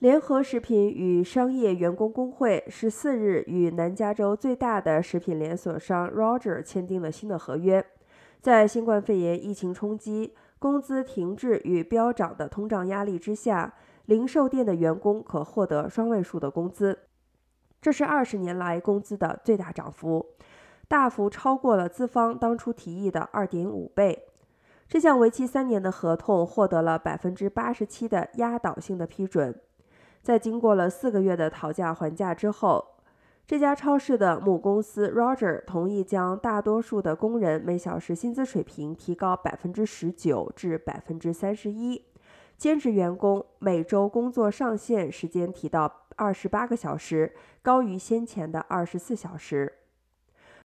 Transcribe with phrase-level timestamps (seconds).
[0.00, 7.84] 联合食品与商业员工工会十四日与南加州最大的食品连锁商 Roger 签订了新的合约。
[8.40, 13.74] 在新冠肺炎疫情冲击、工资停滞与飙涨的通胀压力之下，
[14.06, 17.00] 零售店的员工可获得双位数的工资，
[17.82, 20.24] 这是二十年来工资的最大涨幅，
[20.86, 24.26] 大幅超过了资方当初提议的二点五倍。
[24.86, 29.60] 这项为期三年的合同获得了百分之八十七的压倒性的批准。
[30.28, 32.84] 在经过了四个月的讨价还价之后，
[33.46, 42.04] 这家超市的母公司 Roger 同意将大多数的工人每小时薪资水平提高百分之十九至百分之三十一，
[42.58, 49.72] 兼职员工每周工作上限时间提到二十八个小时，高于先前的二十四小时。